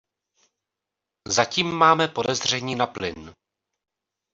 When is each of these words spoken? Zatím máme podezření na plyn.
Zatím 1.27 1.71
máme 1.75 2.07
podezření 2.07 2.75
na 2.75 2.87
plyn. 2.87 3.33